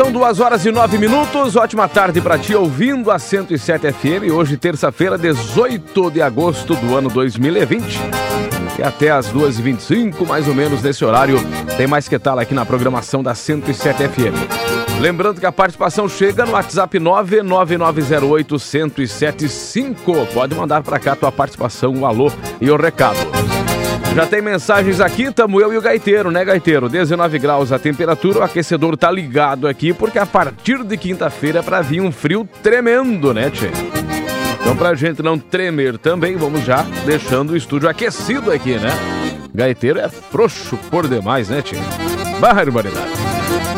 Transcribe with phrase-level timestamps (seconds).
[0.00, 1.56] São duas horas e nove minutos.
[1.56, 4.32] Ótima tarde para ti, ouvindo a 107 FM.
[4.34, 8.00] Hoje, terça-feira, 18 de agosto do ano 2020.
[8.78, 11.36] E até as 2h25, mais ou menos, nesse horário,
[11.76, 15.00] tem mais que tal aqui na programação da 107 FM.
[15.02, 20.26] Lembrando que a participação chega no WhatsApp 99908 1075.
[20.32, 23.18] Pode mandar para cá a tua participação, o alô e o recado.
[24.14, 26.88] Já tem mensagens aqui, tamo eu e o gaiteiro, né, gaiteiro?
[26.88, 31.62] 19 graus a temperatura, o aquecedor tá ligado aqui, porque a partir de quinta-feira é
[31.62, 33.70] pra vir um frio tremendo, né, tchê?
[34.60, 38.90] Então, pra gente não tremer também, vamos já deixando o estúdio aquecido aqui, né?
[39.54, 41.76] Gaiteiro é frouxo por demais, né, tchê?
[42.40, 43.10] Barbaridade.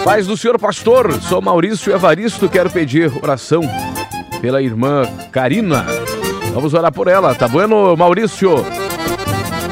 [0.03, 3.63] Paz do senhor pastor, sou Maurício Evaristo, quero pedir oração
[4.41, 5.85] pela irmã Karina.
[6.53, 8.65] Vamos orar por ela, tá bueno, Maurício?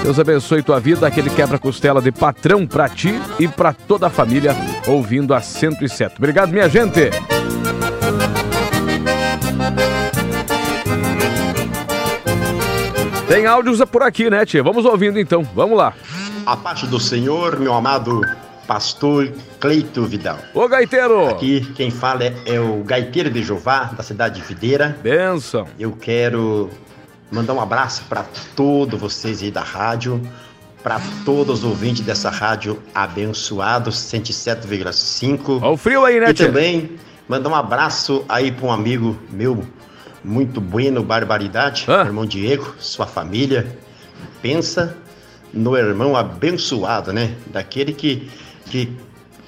[0.03, 4.55] Deus abençoe tua vida, aquele quebra-costela de patrão pra ti e pra toda a família
[4.87, 6.15] ouvindo a 107.
[6.17, 7.11] Obrigado, minha gente.
[13.29, 14.63] Tem áudios por aqui, né, tia?
[14.63, 15.43] Vamos ouvindo então.
[15.55, 15.95] Vamos lá.
[16.45, 18.23] A parte do Senhor, meu amado
[18.67, 20.39] pastor Cleito Vidal.
[20.55, 21.29] Ô, gaiteiro!
[21.29, 24.97] Aqui quem fala é, é o gaiteiro de Jeová, da cidade de Videira.
[25.03, 25.67] Benção.
[25.79, 26.71] Eu quero
[27.31, 30.21] mandar um abraço para todos vocês aí da rádio,
[30.83, 35.61] para todos os ouvintes dessa rádio abençoados 107,5.
[35.63, 36.93] Olha o frio aí, né, E também
[37.29, 39.65] mandar um abraço aí para um amigo meu,
[40.25, 42.05] muito bueno, barbaridade, Hã?
[42.05, 43.79] irmão Diego, sua família.
[44.43, 44.97] Pensa
[45.53, 47.35] no irmão abençoado, né?
[47.47, 48.31] Daquele que,
[48.67, 48.93] que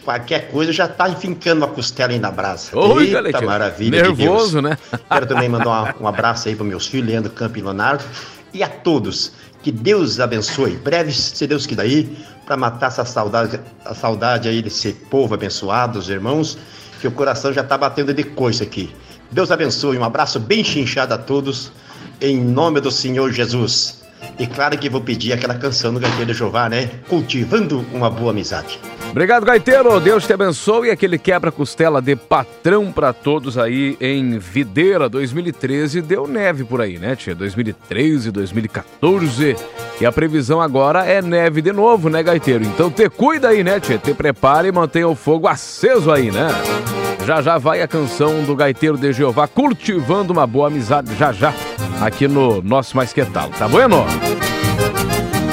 [0.04, 2.76] qualquer coisa já tá enfincando a costela aí na brasa.
[2.78, 4.18] Oi, Eita maravilha de Deus.
[4.18, 4.76] Nervoso, né?
[5.10, 8.04] Quero também mandar uma- um abraço aí para meus filhos, Leandro Campo e Leonardo,
[8.52, 9.32] e a todos.
[9.62, 10.72] Que Deus abençoe.
[10.76, 15.98] Breve, se Deus quiser aí, para matar essa saudade, a saudade aí desse povo abençoado,
[16.00, 16.58] os irmãos,
[17.00, 18.92] que o coração já tá batendo de coisa aqui.
[19.30, 19.96] Deus abençoe.
[19.96, 21.70] Um abraço bem chinchado a todos,
[22.20, 24.01] em nome do Senhor Jesus.
[24.38, 26.90] E claro que vou pedir aquela canção do Gaiteiro de Jeová, né?
[27.08, 28.78] Cultivando uma boa amizade.
[29.10, 30.00] Obrigado, gaiteiro.
[30.00, 30.88] Deus te abençoe.
[30.88, 36.00] E aquele quebra-costela de patrão pra todos aí em Videira 2013.
[36.00, 37.34] Deu neve por aí, né, tia?
[37.34, 39.54] 2013, 2014.
[40.00, 42.64] E a previsão agora é neve de novo, né, gaiteiro?
[42.64, 43.98] Então te cuida aí, né, tia?
[43.98, 46.48] Te prepara e mantenha o fogo aceso aí, né?
[47.26, 51.52] Já já vai a canção do gaiteiro de Jeová cultivando uma boa amizade já já
[52.02, 54.04] aqui no nosso Mais Que Tal, tá bueno?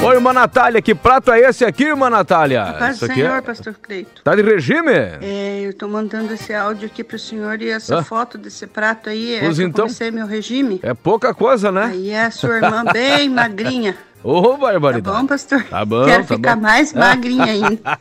[0.02, 2.74] Oi, irmã Natália, que prato é esse aqui, irmã Natália?
[2.78, 3.40] Paz Isso do aqui Senhor, é...
[3.42, 4.22] pastor Cleito.
[4.24, 4.90] Tá de regime?
[5.20, 8.02] É, eu tô mandando esse áudio aqui pro senhor e essa Ah.
[8.04, 9.84] foto desse prato aí é Pois que então.
[9.84, 10.80] eu comecei meu regime.
[10.82, 11.84] É pouca coisa, né?
[11.92, 13.94] Aí é a sua irmã bem magrinha.
[14.24, 15.16] Ô, Tá barbaridade.
[15.16, 15.62] bom, pastor?
[15.64, 16.62] Tá bom, Quero tá ficar bom.
[16.62, 17.98] mais magrinha ainda.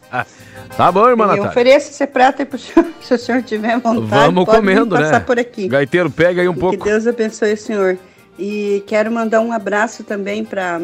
[0.78, 1.50] Tá bom, irmã eu Natália.
[1.50, 4.06] ofereço esse prato aí pro senhor, se o senhor tiver vontade.
[4.08, 5.20] Vamos comendo, passar né?
[5.20, 5.68] por aqui.
[5.68, 6.78] Gaiteiro, pega aí um E pouco.
[6.78, 7.98] Que Deus abençoe o senhor.
[8.40, 10.82] E quero mandar um abraço também para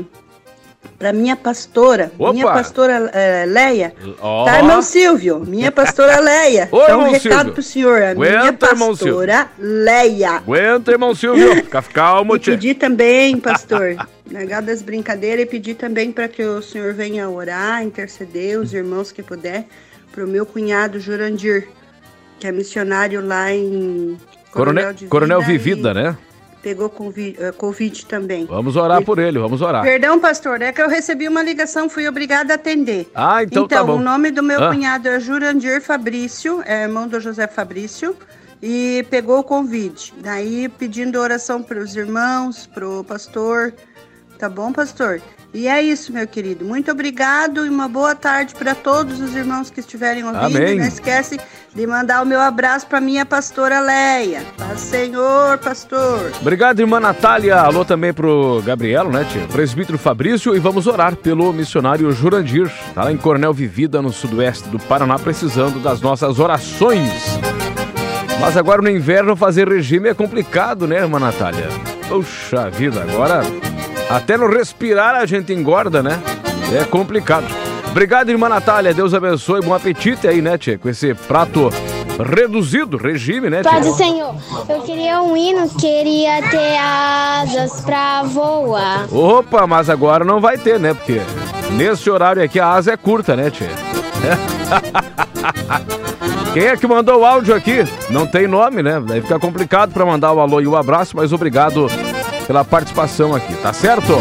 [0.99, 2.31] para minha pastora, Opa!
[2.31, 3.93] minha pastora eh, Leia.
[4.21, 4.45] Ó.
[4.45, 5.39] Tá, irmão Silvio?
[5.39, 6.69] Minha pastora Leia.
[6.71, 7.53] Ô, Então, um recado Silvio.
[7.53, 8.01] pro senhor.
[8.03, 9.16] A minha Aguenta, irmão Silvio.
[9.16, 10.31] pastora Leia.
[10.31, 11.55] Aguenta, irmão Silvio.
[11.55, 12.51] Fica calmo, tchê.
[12.51, 13.95] pedir também, pastor,
[14.29, 19.11] negado das brincadeiras, e pedir também para que o senhor venha orar, interceder, os irmãos
[19.11, 19.66] que puder,
[20.11, 21.67] para o meu cunhado Jurandir,
[22.39, 24.17] que é missionário lá em
[24.51, 26.17] Coronel, Coronel Vida Vivida, e né?
[26.65, 28.47] Pegou Covid, eh, Covid também.
[28.47, 29.83] Vamos orar por ele, vamos orar.
[29.83, 33.07] Perdão, pastor, é que eu recebi uma ligação, fui obrigada a atender.
[33.13, 33.97] Ah, então, tá bom.
[33.97, 34.69] o nome do meu Ah.
[34.69, 38.17] cunhado é Jurandir Fabrício, é irmão do José Fabrício,
[38.63, 40.11] e pegou o convite.
[40.17, 43.71] Daí pedindo oração para os irmãos, para o pastor.
[44.38, 45.22] Tá bom, pastor?
[45.53, 46.66] E é isso, meu querido.
[46.66, 50.57] Muito obrigado e uma boa tarde para todos os irmãos que estiverem ouvindo.
[50.57, 50.78] Amém.
[50.78, 51.40] Não esquece
[51.73, 54.41] de mandar o meu abraço para minha pastora Leia.
[54.58, 56.34] Paz, Senhor, pastor.
[56.41, 57.55] Obrigado, irmã Natália.
[57.55, 59.47] Alô também pro Gabrielo, né, tio?
[59.47, 60.53] Presbítero Fabrício.
[60.53, 62.70] E vamos orar pelo missionário Jurandir.
[62.93, 67.40] Tá lá em Coronel Vivida, no sudoeste do Paraná, precisando das nossas orações.
[68.41, 71.70] Mas agora no inverno fazer regime é complicado, né, irmã Natália?
[72.09, 73.41] Puxa vida, agora
[74.09, 76.22] até no respirar a gente engorda, né?
[76.73, 77.46] É complicado.
[77.90, 78.93] Obrigado, irmã Natália.
[78.93, 79.61] Deus abençoe.
[79.61, 80.78] Bom apetite aí, né, tia?
[80.78, 81.69] Com esse prato
[82.19, 83.72] reduzido, regime, né, tia?
[83.72, 84.35] Paz do Senhor,
[84.67, 89.07] eu queria um hino, queria ter asas pra voar.
[89.13, 90.93] Opa, mas agora não vai ter, né?
[90.93, 91.22] Porque
[91.72, 93.69] nesse horário aqui a asa é curta, né, tia?
[96.53, 97.84] Quem é que mandou o áudio aqui?
[98.09, 99.02] Não tem nome, né?
[99.05, 101.87] Daí fica complicado para mandar o alô e o abraço, mas obrigado
[102.47, 104.13] pela participação aqui, tá certo?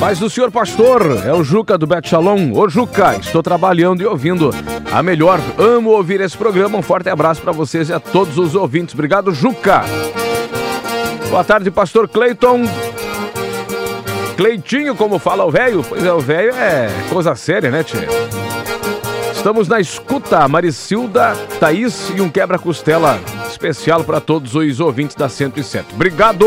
[0.00, 2.52] Mas o senhor pastor é o Juca do Bet Shalom.
[2.52, 4.50] Ô Juca, estou trabalhando e ouvindo
[4.92, 5.40] a melhor.
[5.56, 6.76] Amo ouvir esse programa.
[6.76, 8.94] Um forte abraço para vocês e a todos os ouvintes.
[8.94, 9.82] Obrigado, Juca.
[11.30, 12.64] Boa tarde, pastor Cleiton.
[14.36, 15.82] Cleitinho, como fala o velho?
[15.82, 18.08] Pois é, o velho é coisa séria, né, tia?
[19.32, 23.18] Estamos na escuta, Maricilda, Thaís e um quebra-costela
[23.54, 25.94] especial para todos os ouvintes da 107.
[25.94, 26.46] Obrigado!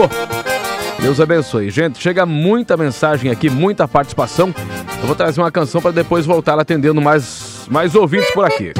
[0.99, 1.69] Deus abençoe.
[1.69, 4.53] Gente, chega muita mensagem aqui, muita participação.
[4.99, 8.73] Eu vou trazer uma canção para depois voltar atendendo mais, mais ouvintes por aqui.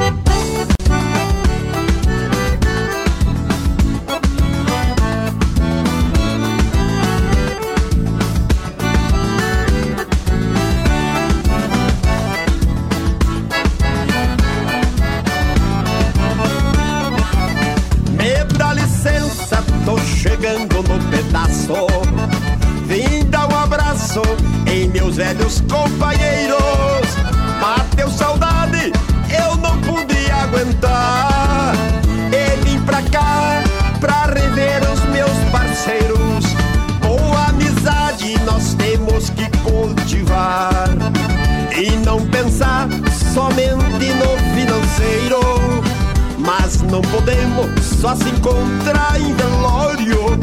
[47.10, 47.68] Podemos
[48.00, 50.38] só se encontrar em velório.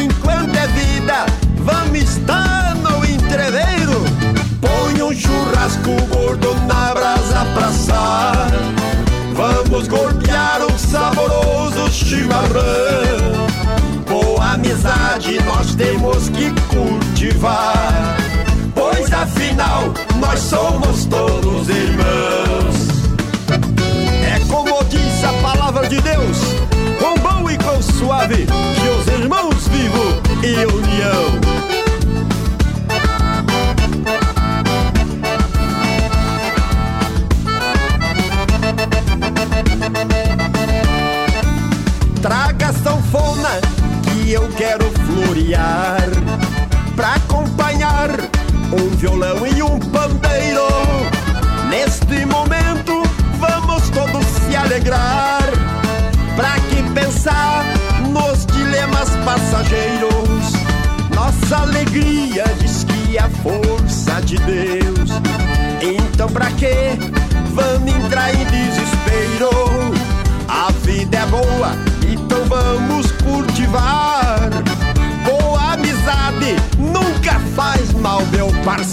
[0.00, 1.26] Enquanto é vida,
[1.58, 4.02] vamos estar no entreveiro.
[4.60, 8.50] Põe um churrasco gordo na brasa pra assar.
[9.34, 13.48] Vamos golpear um saboroso chimarrão.
[14.06, 18.16] Boa amizade nós temos que cultivar.
[18.74, 22.67] Pois afinal nós somos todos irmãos.
[28.36, 31.77] Que os irmãos vivam em união.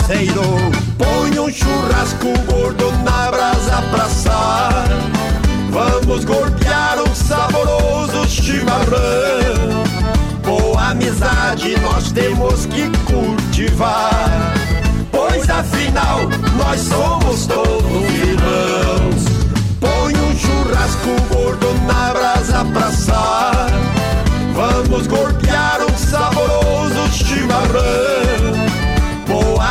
[0.05, 0.43] Parceiro.
[0.97, 4.85] Põe um churrasco gordo na brasa pra assar.
[5.71, 9.83] Vamos golpear um saboroso chimarrão.
[10.43, 14.53] Boa amizade nós temos que cultivar.
[15.11, 16.19] Pois afinal
[16.57, 19.25] nós somos todos irmãos.
[19.79, 23.67] Põe um churrasco gordo na brasa pra assar.
[24.53, 28.14] Vamos golpear um saboroso chimarrão.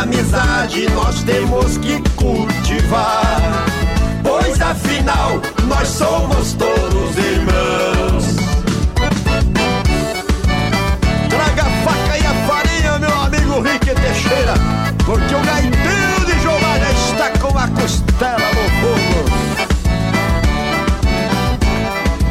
[0.04, 3.64] Amizade nós temos que cultivar.
[4.22, 8.36] Pois afinal nós somos todos irmãos.
[11.30, 14.52] Traga a faca e a farinha, meu amigo Rick Teixeira,
[15.06, 19.24] porque o gaiteiro de Giovanna está com a costela no fogo.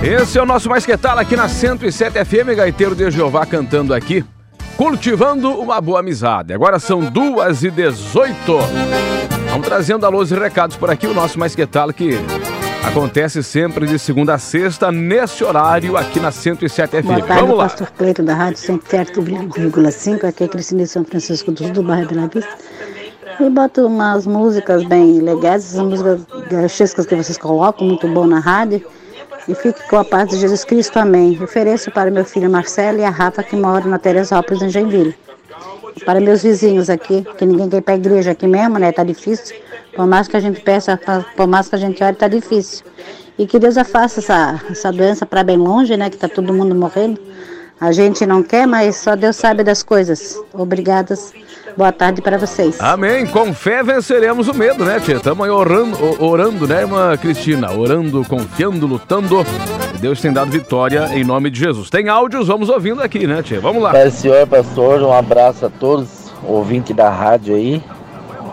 [0.03, 3.95] Esse é o nosso Mais Que Tal aqui na 107 FM, Gaiteiro de Jeová cantando
[3.95, 4.23] aqui,
[4.77, 6.53] cultivando uma boa amizade.
[6.53, 8.35] Agora são duas e 18.
[9.49, 12.17] Vamos trazendo alôs e recados por aqui, o nosso Mais Que Tal que
[12.83, 17.05] acontece sempre de segunda a sexta, nesse horário aqui na 107 FM.
[17.05, 17.63] Boa tarde, Vamos lá.
[17.63, 22.07] Pastor Cleito da Rádio 107,5, aqui é Cristina de São Francisco do Sul, do bairro
[22.09, 22.57] Bela Vista.
[23.39, 28.39] E boto umas músicas bem legais, essas músicas gachescas que vocês colocam, muito bom na
[28.39, 28.85] rádio
[29.47, 30.97] e fique com a paz de Jesus Cristo.
[30.97, 31.37] Amém.
[31.41, 35.15] Ofereço para meu filho Marcelo e a Rafa, que moram na Teresópolis, em Joinville.
[36.05, 38.91] Para meus vizinhos aqui, que ninguém quer ir para a igreja aqui mesmo, né?
[38.91, 39.55] Tá difícil.
[39.95, 40.99] Por mais que a gente peça,
[41.35, 42.85] por mais que a gente ore, tá difícil.
[43.37, 46.09] E que Deus afasta essa, essa doença para bem longe, né?
[46.09, 47.19] Que tá todo mundo morrendo.
[47.83, 50.41] A gente não quer, mas só Deus sabe das coisas.
[50.53, 51.33] Obrigadas.
[51.75, 52.79] Boa tarde para vocês.
[52.79, 53.27] Amém.
[53.27, 55.17] Com fé venceremos o medo, né, tia?
[55.17, 57.73] Estamos aí orando, orando, né, irmã Cristina?
[57.73, 59.45] Orando, confiando, lutando.
[59.99, 61.89] Deus tem dado vitória em nome de Jesus.
[61.89, 63.59] Tem áudios, vamos ouvindo aqui, né, tia?
[63.59, 63.91] Vamos lá.
[63.91, 67.83] Pai Senhor, pastor, um abraço a todos, ouvintes da rádio aí.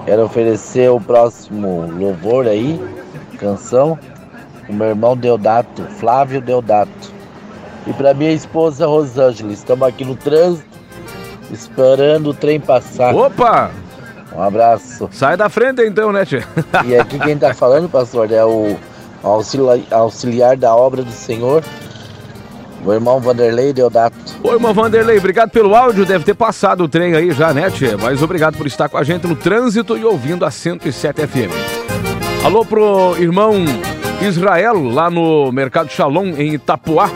[0.06, 2.80] Quero oferecer o próximo louvor aí,
[3.38, 3.96] canção,
[4.68, 7.19] o meu irmão Deodato, Flávio Deodato.
[7.86, 10.68] E para minha esposa Rosângela, estamos aqui no trânsito
[11.52, 13.14] esperando o trem passar.
[13.14, 13.70] Opa!
[14.34, 15.08] Um abraço.
[15.10, 16.44] Sai da frente então, né, tia?
[16.86, 18.76] E aqui quem tá falando, pastor, é o
[19.22, 21.64] auxiliar, auxiliar da obra do Senhor,
[22.84, 24.16] o irmão Vanderlei Deodato.
[24.42, 26.06] Ô, irmão Vanderlei, obrigado pelo áudio.
[26.06, 27.98] Deve ter passado o trem aí já, né, tia?
[27.98, 32.44] Mas obrigado por estar com a gente no trânsito e ouvindo a 107 FM.
[32.44, 33.64] Alô pro irmão
[34.22, 37.10] Israel, lá no Mercado Shalom, em Itapuá.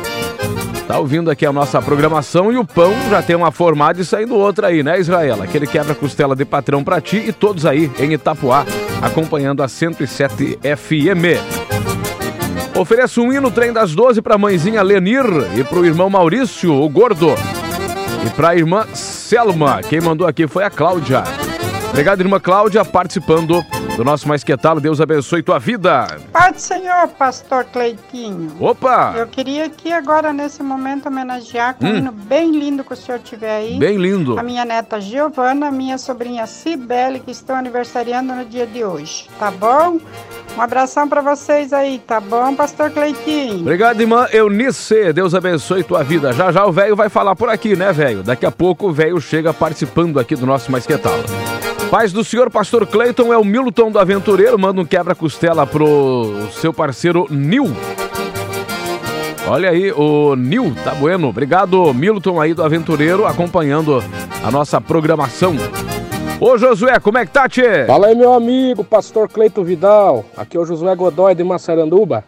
[0.87, 4.37] Tá ouvindo aqui a nossa programação e o pão já tem uma formada e saindo
[4.37, 5.43] outra aí, né, Israel?
[5.43, 8.67] Aquele quebra-costela de patrão pra ti e todos aí em Itapuá,
[9.01, 11.41] acompanhando a 107 FM.
[12.77, 15.25] Ofereço um hino trem das 12 pra mãezinha Lenir
[15.57, 17.29] e pro irmão Maurício, o gordo.
[18.27, 21.23] E pra irmã Selma, quem mandou aqui foi a Cláudia.
[21.95, 23.65] Obrigado, irmã Cláudia, participando
[23.97, 24.81] do nosso Mais Que Tal.
[24.81, 26.09] Deus abençoe tua vida.
[26.33, 28.51] Pai do Senhor, pastor Cleitinho.
[28.59, 29.15] Opa!
[29.17, 31.97] Eu queria aqui agora, nesse momento, homenagear com um Hum.
[31.99, 33.79] hino bem lindo que o senhor tiver aí.
[33.79, 34.37] Bem lindo.
[34.37, 39.29] A minha neta Giovana, minha sobrinha Cibele, que estão aniversariando no dia de hoje.
[39.39, 40.01] Tá bom?
[40.59, 43.61] Um abração pra vocês aí, tá bom, pastor Cleitinho?
[43.61, 45.13] Obrigado, irmã Eunice.
[45.13, 46.33] Deus abençoe tua vida.
[46.33, 48.25] Já já o velho vai falar por aqui, né, velho?
[48.25, 51.15] Daqui a pouco o velho chega participando aqui do nosso Mais Que Tal.
[51.91, 54.59] Paz do senhor, pastor Cleiton, é o Milton do Aventureiro.
[54.59, 57.67] Manda um quebra-costela pro seu parceiro Nil.
[59.47, 61.29] Olha aí, o Nil, tá bueno.
[61.29, 64.03] Obrigado, Milton aí do Aventureiro, acompanhando
[64.43, 65.55] a nossa programação.
[66.41, 67.85] Ô Josué, como é que tá, tchê?
[67.87, 70.25] Fala aí, meu amigo, pastor Cleito Vidal.
[70.37, 72.25] Aqui é o Josué Godoy de Massaranduba,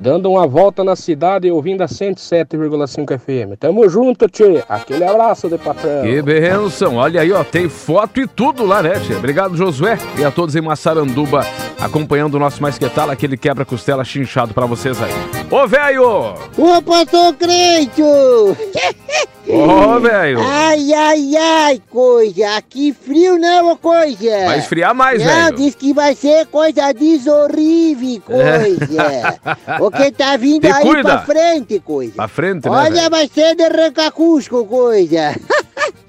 [0.00, 3.58] dando uma volta na cidade e ouvindo a 107,5 FM.
[3.58, 4.62] Tamo junto, tchê.
[4.68, 6.02] Aquele abraço de patrão.
[6.02, 6.96] Que benção.
[6.96, 9.14] Olha aí, ó, tem foto e tudo lá, né, tchê?
[9.14, 11.40] Obrigado, Josué, e a todos em Massaranduba,
[11.80, 15.12] acompanhando o nosso Mais Que Tal, aquele quebra-costela chinchado pra vocês aí.
[15.50, 16.34] Ô, velho!
[16.56, 17.36] Ô, pastor
[19.48, 19.62] Creito!
[19.62, 20.40] Ô, velho!
[20.42, 22.56] Ai, ai, ai, coisa.
[22.56, 24.44] Aqui frio não, ô coisa.
[24.46, 25.56] Vai esfriar mais, Não, velho.
[25.56, 29.40] diz que vai ser coisa desorrível, coisa.
[29.80, 31.02] o que tá vindo Te aí cuida.
[31.02, 32.12] pra frente, coisa.
[32.14, 33.10] Pra frente, né, Olha, velho?
[33.10, 35.34] vai ser de arranca-cusco, coisa.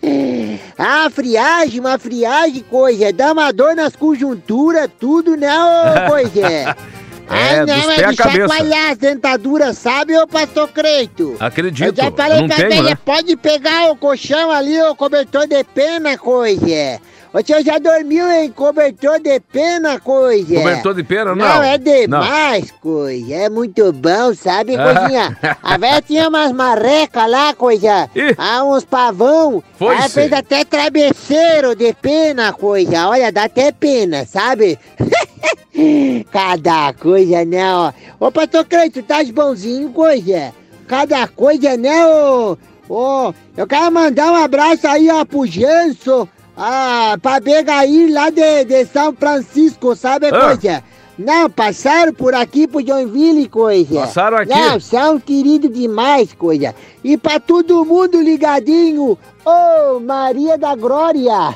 [0.77, 3.13] ah, friagem, uma friagem, coisa.
[3.13, 6.75] Dá uma dor nas conjunturas, tudo, não, coisa.
[7.29, 8.47] É, Ai, dos não, pés é à de cabeça.
[8.47, 11.35] chacoalhar as dentaduras, sabe, ô pastor Creito?
[11.39, 11.87] Acredito.
[11.99, 12.97] Eu já falei não pra tenho, velha, né?
[13.05, 16.99] pode pegar o colchão ali, o cobertor de pena, coisa.
[17.31, 20.55] O senhor já dormiu em cobertor de pena, coisa?
[20.55, 21.45] Cobertor de pena, não.
[21.45, 23.35] Não, é demais, coisa.
[23.35, 25.37] É muito bom, sabe, coisinha?
[25.61, 28.09] A velha tinha umas marrecas lá, coisa.
[28.35, 29.63] Ah, uns pavão.
[29.77, 30.09] Foi, sei.
[30.09, 33.07] fez até travesseiro de pena, coisa.
[33.07, 34.79] Olha, dá até pena, sabe?
[36.31, 37.91] Cada coisa, né, ó.
[38.19, 40.53] Ô, pastor Creito, tá bonzinho, coisa?
[40.87, 42.57] Cada coisa, né, ô?
[42.89, 46.27] Ô, eu quero mandar um abraço aí, ó, pro Janso,
[46.57, 50.47] ah, pra Begair lá de, de São Francisco, sabe, Ah.
[50.47, 50.83] coisa?
[51.17, 53.99] Não, passaram por aqui pro Joinville, coisa.
[54.01, 54.49] Passaram aqui?
[54.55, 56.73] Não, são queridos demais, coisa.
[57.03, 61.53] E pra todo mundo ligadinho, ô, Maria da Glória.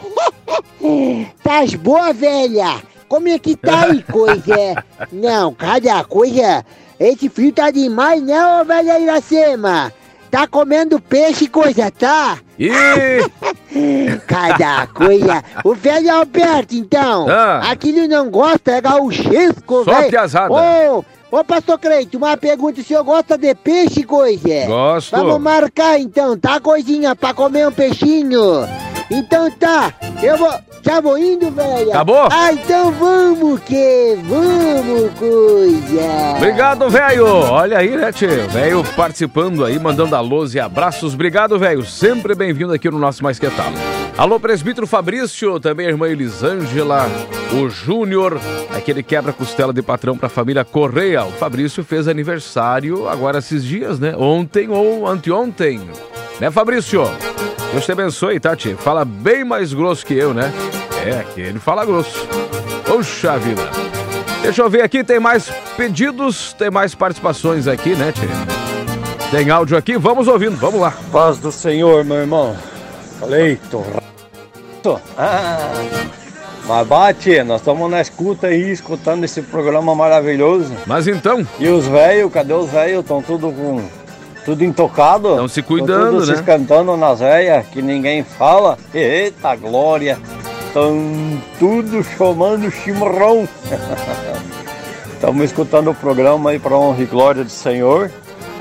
[1.42, 2.75] Tás boa, velha?
[3.13, 4.84] Como é que tá aí, coisa?
[5.12, 6.65] Não, cada coisa.
[7.00, 9.93] Esse frio tá demais, né, ô velha Iracema?
[10.32, 12.39] Tá comendo peixe, coisa, tá?
[14.25, 15.43] Cada coisa.
[15.63, 17.27] O velho Alberto, então.
[17.29, 17.70] Ah.
[17.70, 20.10] Aquilo não gosta, é gauchesco, Só velho.
[20.10, 20.51] piazada.
[20.51, 22.82] Ô, ô, pastor Creito, uma pergunta.
[22.82, 24.65] O senhor gosta de peixe, coisa?
[24.65, 25.15] Gosto.
[25.15, 28.67] Vamos marcar, então, tá, coisinha, pra comer um peixinho?
[29.12, 29.93] Então tá,
[30.24, 30.51] eu vou...
[30.86, 31.90] Já vou indo, velho.
[31.92, 32.28] Acabou?
[32.30, 36.36] Ah, então vamos que vamos, coisa.
[36.36, 37.25] Obrigado, velho.
[37.25, 38.50] Olha aí, né, tio?
[38.50, 41.13] Velho participando aí, mandando alôs e abraços.
[41.13, 41.86] Obrigado, velho.
[41.86, 43.72] Sempre bem-vindo aqui no nosso Mais Que Tal.
[44.18, 47.08] Alô, presbítero Fabrício, também a irmã Elisângela,
[47.54, 48.38] o Júnior,
[48.75, 51.24] aquele quebra-costela de patrão pra família Correia.
[51.24, 54.13] O Fabrício fez aniversário agora esses dias, né?
[54.18, 55.80] Ontem ou anteontem.
[56.42, 57.10] Né, Fabrício?
[57.72, 58.75] Deus te abençoe, Tati.
[58.75, 60.54] Fala bem mais grosso que eu, né?
[61.05, 62.27] É, que ele fala grosso.
[62.86, 63.62] Poxa vida.
[64.41, 68.27] Deixa eu ver aqui, tem mais pedidos, tem mais participações aqui, né, Tchê?
[69.31, 70.93] Tem áudio aqui, vamos ouvindo, vamos lá.
[71.12, 72.55] Paz do Senhor, meu irmão.
[73.25, 73.83] Leito.
[75.17, 75.72] Ah,
[76.67, 80.74] mas bate, nós estamos na escuta aí, escutando esse programa maravilhoso.
[80.86, 81.45] Mas então?
[81.57, 83.00] E os velhos, cadê os velhos?
[83.00, 83.81] Estão tudo com.
[84.45, 85.29] Tudo intocado.
[85.29, 86.36] Estão se cuidando, tudo né?
[86.36, 88.77] se cantando nas velhas, que ninguém fala.
[88.93, 90.19] Eita glória!
[90.74, 93.48] Estão tudo chamando chimarrão.
[95.13, 98.10] Estamos escutando o programa aí para honra e glória do Senhor.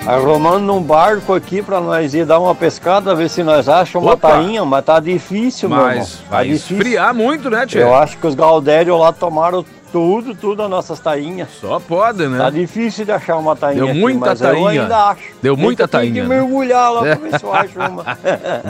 [0.07, 4.13] arrumando um barco aqui pra nós ir dar uma pescada, ver se nós achamos uma
[4.15, 4.29] Opa!
[4.29, 5.95] tainha, mas tá difícil, meu irmão.
[6.01, 6.77] Mas Tá vai difícil.
[6.77, 7.81] esfriar muito, né, tia?
[7.81, 11.49] Eu acho que os Galdério lá tomaram tudo, tudo as nossas tainhas.
[11.61, 12.39] Só pode, né?
[12.39, 14.83] Tá difícil de achar uma tainha Deu aqui, muita mas eu tainha.
[14.83, 15.23] ainda acho.
[15.43, 16.37] Deu muita tainha, que né?
[16.37, 18.05] mergulhar lá pra ver se eu acho uma.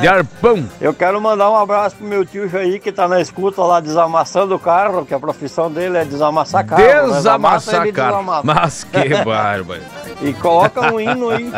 [0.00, 0.64] De arpão.
[0.80, 4.54] Eu quero mandar um abraço pro meu tio Jair, que tá na escuta lá desamassando
[4.54, 6.82] o carro, que a profissão dele é desamassar carro.
[6.82, 8.10] Amassa, Desamassar, ele cara.
[8.10, 8.42] desamassa.
[8.44, 9.80] Mas que bárbaro.
[10.20, 11.50] E coloca um hino aí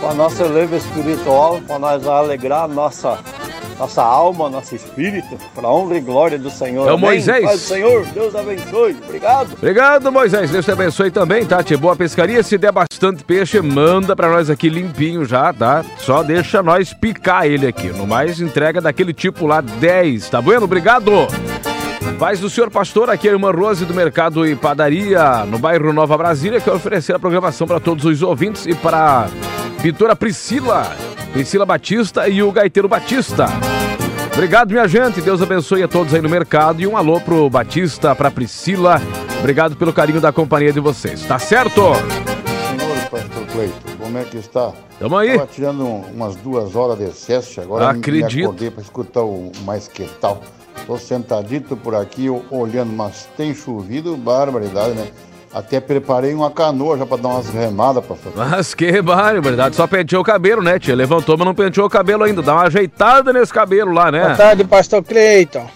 [0.00, 3.18] para nossa leva espiritual, para nós alegrar a nossa,
[3.78, 6.88] nossa alma, nosso espírito, para honra e glória do Senhor.
[6.88, 6.98] É o?
[6.98, 7.44] Moisés.
[7.44, 8.96] Paz Senhor, Deus abençoe.
[9.04, 9.52] Obrigado.
[9.54, 10.50] Obrigado, Moisés.
[10.50, 11.62] Deus te abençoe também, tá?
[11.62, 11.76] Tia?
[11.76, 12.42] Boa pescaria.
[12.42, 15.84] Se der bastante peixe, manda pra nós aqui limpinho já, tá?
[15.98, 17.88] Só deixa nós picar ele aqui.
[17.88, 20.64] No mais, entrega daquele tipo lá 10, tá bueno?
[20.64, 21.10] Obrigado.
[22.18, 25.92] Paz do senhor pastor, aqui é a irmã Rose do Mercado e Padaria, no bairro
[25.92, 30.94] Nova Brasília, que oferecer a programação para todos os ouvintes e para a pintora Priscila,
[31.34, 33.46] Priscila Batista e o gaiteiro Batista.
[34.32, 35.20] Obrigado, minha gente.
[35.20, 36.80] Deus abençoe a todos aí no mercado.
[36.80, 39.00] E um alô pro Batista, pra Priscila.
[39.40, 41.24] Obrigado pelo carinho da companhia de vocês.
[41.26, 41.80] Tá certo?
[42.78, 44.72] Senhor Pastor Cleito, como é que está?
[44.98, 45.30] Tamo aí.
[45.32, 48.34] Estava tirando um- umas duas horas de excesso, agora Acredito.
[48.36, 50.40] me acordei para escutar o mais que tal.
[50.78, 55.08] Estou sentadito por aqui olhando, mas tem chovido, barbaridade, né?
[55.54, 58.32] Até preparei uma canoa já para dar umas remadas, pastor.
[58.34, 59.76] Mas que barbaridade.
[59.76, 60.96] Só penteou o cabelo, né, tia?
[60.96, 62.42] Levantou, mas não penteou o cabelo ainda.
[62.42, 64.24] Dá uma ajeitada nesse cabelo lá, né?
[64.24, 65.70] Boa tarde, pastor Cleiton.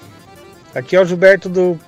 [0.75, 1.79] Aqui é o Gilberto do,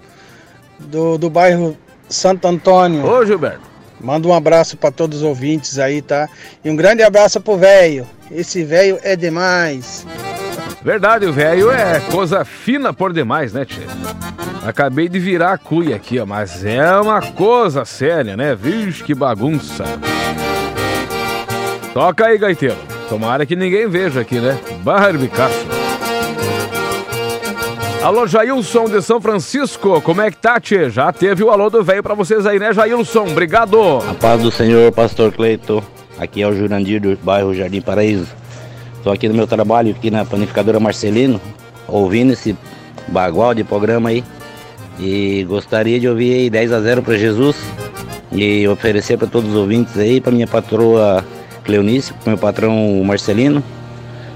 [0.78, 1.76] do, do bairro
[2.08, 3.04] Santo Antônio.
[3.04, 3.68] Ô, Gilberto.
[4.00, 6.28] Manda um abraço para todos os ouvintes aí, tá?
[6.64, 8.06] E um grande abraço pro velho.
[8.30, 10.06] Esse velho é demais.
[10.80, 13.86] Verdade, o velho é coisa fina por demais, né, tia?
[14.62, 18.54] Acabei de virar a cuia aqui, ó, mas é uma coisa séria, né?
[18.54, 19.84] Vixe, que bagunça.
[21.94, 22.76] Toca aí, gaiteiro.
[23.08, 24.58] Tomara que ninguém veja aqui, né?
[24.82, 25.66] Barbicaço.
[28.02, 30.88] Alô, Jailson de São Francisco, como é que tá, tia?
[30.88, 33.26] Já teve o alô do velho pra vocês aí, né, Jailson?
[33.26, 33.78] Obrigado.
[34.08, 35.82] A paz do Senhor, Pastor Cleito.
[36.18, 38.28] Aqui é o Jurandir do bairro Jardim Paraíso.
[38.96, 41.40] Estou aqui no meu trabalho, aqui na panificadora Marcelino,
[41.88, 42.56] ouvindo esse
[43.08, 44.24] bagual de programa aí.
[45.00, 47.56] E gostaria de ouvir aí 10 a 0 para Jesus
[48.30, 51.24] e oferecer para todos os ouvintes aí, para minha patroa
[51.64, 53.62] Cleonice, para meu patrão Marcelino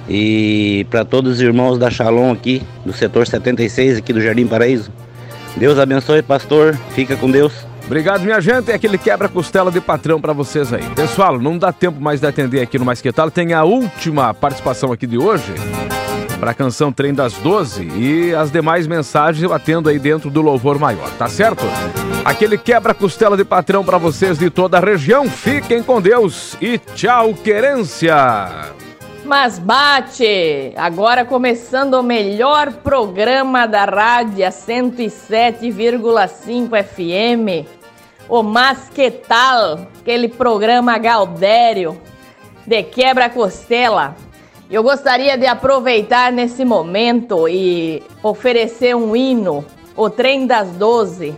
[0.08, 4.90] e para todos os irmãos da Shalom aqui, do setor 76 aqui do Jardim Paraíso.
[5.56, 6.76] Deus abençoe, pastor.
[6.90, 7.52] Fica com Deus.
[7.86, 8.70] Obrigado, minha gente.
[8.70, 10.82] É aquele quebra-costela de patrão pra vocês aí.
[10.96, 13.30] Pessoal, não dá tempo mais de atender aqui no Mais Que Tal.
[13.30, 15.52] Tem a última participação aqui de hoje
[16.44, 20.42] para a canção Trem das 12 e as demais mensagens eu atendo aí dentro do
[20.42, 21.64] Louvor Maior, tá certo?
[22.22, 25.26] Aquele quebra-costela de patrão pra vocês de toda a região.
[25.26, 28.14] Fiquem com Deus e tchau, querência!
[29.24, 30.74] Mas bate!
[30.76, 37.66] Agora começando o melhor programa da rádio, a 107,5 FM.
[38.28, 41.98] O Mas Que Tal, aquele programa Galdério
[42.66, 44.14] de quebra-costela.
[44.70, 51.36] Eu gostaria de aproveitar nesse momento e oferecer um hino, o Trem das Doze,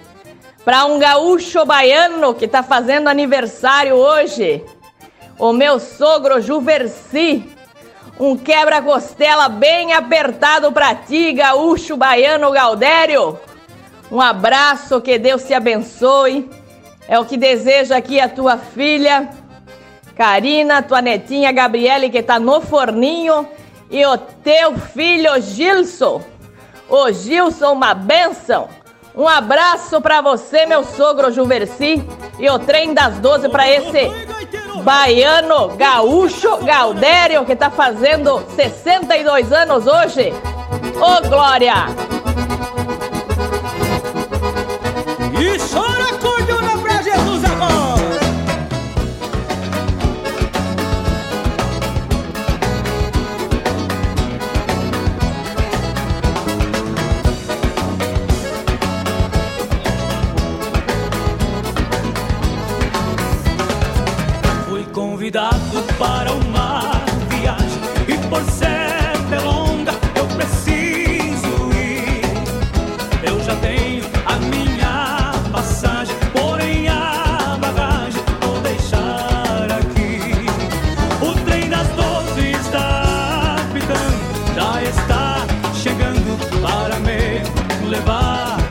[0.65, 4.65] para um gaúcho baiano que está fazendo aniversário hoje.
[5.39, 7.45] O meu sogro Juversi,
[8.19, 13.39] um quebra-costela bem apertado pra ti, gaúcho baiano Galdério.
[14.11, 16.49] Um abraço, que Deus te abençoe.
[17.09, 19.29] É o que deseja aqui a tua filha,
[20.17, 23.47] Karina, tua netinha Gabriele, que tá no forninho,
[23.91, 26.23] e o teu filho Gilson.
[26.89, 28.69] Ô Gilson, uma benção.
[29.15, 32.03] Um abraço pra você, meu sogro Juversi,
[32.39, 34.11] e o trem das 12 pra esse
[34.83, 40.33] baiano gaúcho Galdério, que tá fazendo 62 anos hoje.
[40.97, 41.75] Ô Glória!
[45.39, 46.16] E chora
[88.27, 88.66] me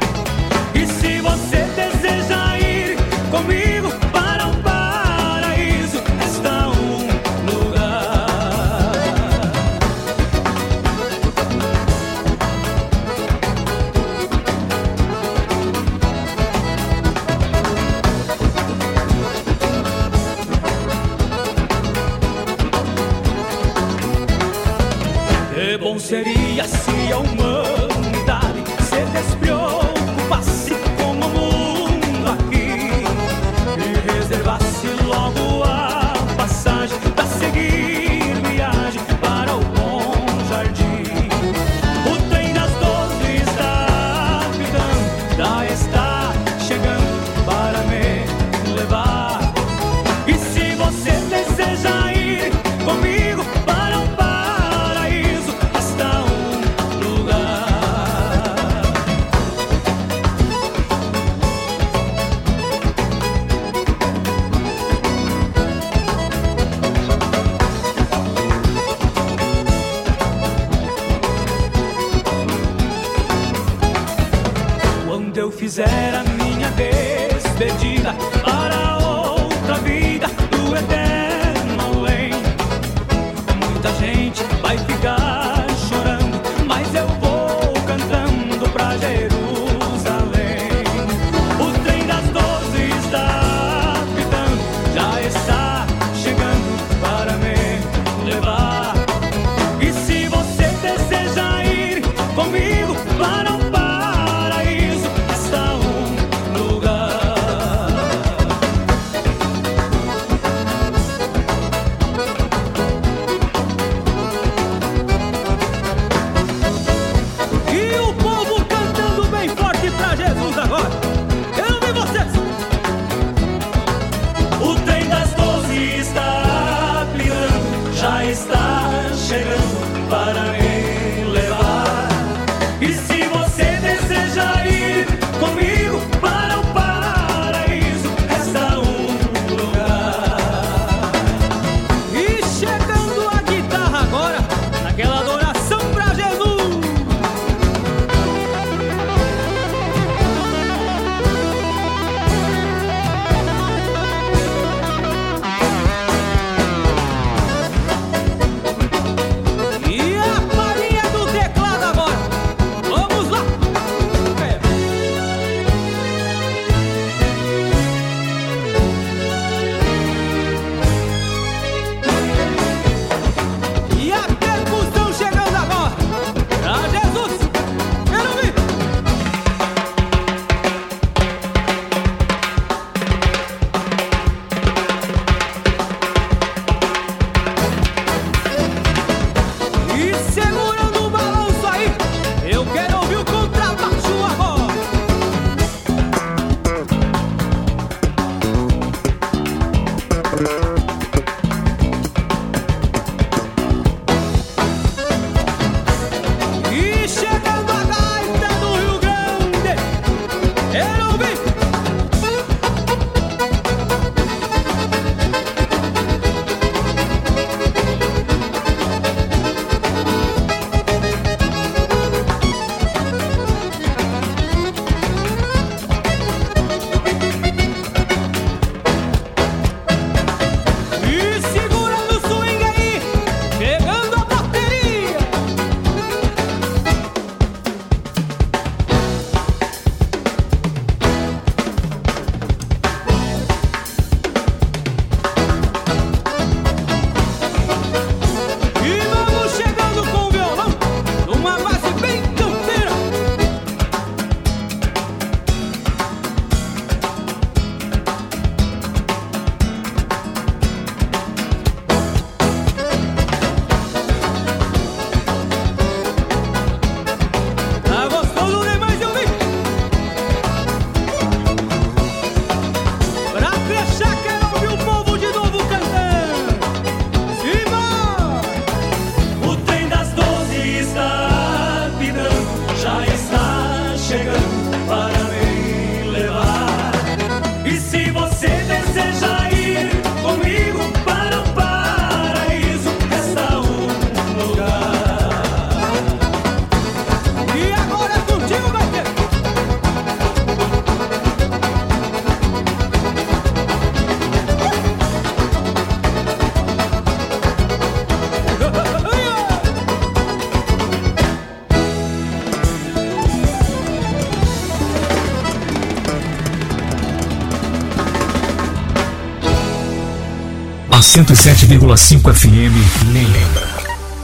[321.16, 323.66] 107,5 FM nem lembra.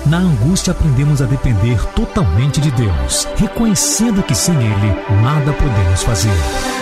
[0.06, 6.81] Na angústia aprendemos a depender totalmente de Deus, reconhecendo que sem Ele nada podemos fazer.